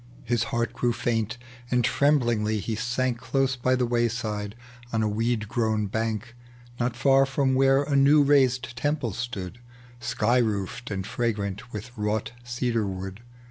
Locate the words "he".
2.59-2.73